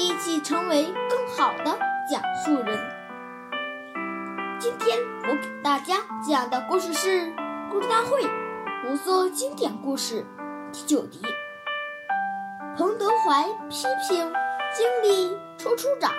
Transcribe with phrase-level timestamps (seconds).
[0.00, 1.78] 一起成为更好的
[2.10, 2.78] 讲述人。
[4.58, 7.26] 今天我给大家讲的故事是
[7.70, 8.22] 《故事大会》
[8.82, 10.24] 红色经典故事
[10.72, 11.20] 第九集。
[12.78, 14.32] 彭德怀批评
[14.72, 16.10] 经理处处长。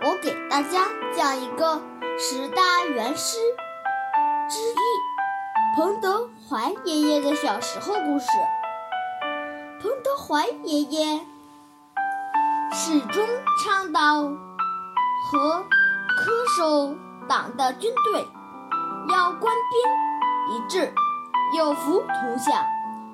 [0.00, 1.78] 我给大家讲一个
[2.18, 3.36] 十大元师
[4.48, 8.26] 之一彭德怀爷爷的小时候故事。
[9.82, 11.20] 彭德怀爷爷
[12.74, 13.28] 始终
[13.62, 15.66] 倡导和
[16.16, 16.96] 恪守
[17.28, 18.26] 党的军队
[19.10, 20.94] 要官兵一致，
[21.58, 22.64] 有福同享，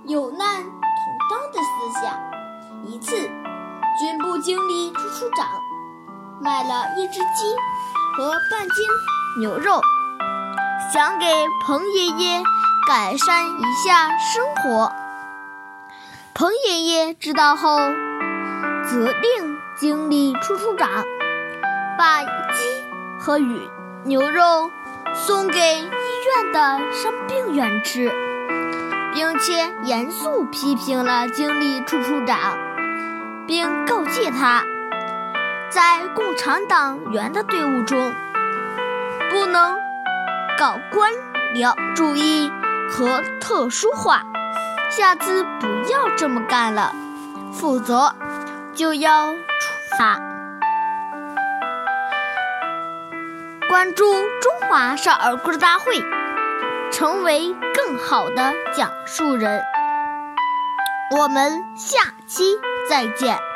[0.05, 0.71] 有难同
[1.29, 2.21] 当的思想。
[2.87, 3.17] 一次，
[3.99, 5.45] 军部经理处处长
[6.41, 7.57] 买了一只鸡
[8.17, 8.87] 和半斤
[9.41, 9.81] 牛肉，
[10.93, 11.27] 想给
[11.67, 12.43] 彭爷爷
[12.87, 14.93] 改善一下生活。
[16.33, 17.77] 彭爷爷知道后，
[18.91, 21.05] 责令经理处处长
[21.99, 22.29] 把鸡
[23.21, 23.69] 和鱼
[24.05, 24.71] 牛肉
[25.15, 28.11] 送给医院的伤病员吃，
[29.13, 32.57] 并且严肃批评了经理处处长，
[33.47, 34.65] 并告诫他，
[35.71, 38.15] 在共产党员的队伍中，
[39.31, 39.77] 不能
[40.59, 41.13] 搞官
[41.55, 42.51] 僚主义
[42.91, 44.25] 和特殊化。
[44.89, 46.95] 下次不要这么干了，
[47.53, 48.15] 否则
[48.79, 49.39] 就要出
[49.99, 50.21] 发。
[53.69, 56.01] 关注中华少儿故事大会，
[56.93, 59.61] 成为更好的讲述人。
[61.11, 61.99] 我们下
[62.29, 62.57] 期
[62.89, 63.48] 再见。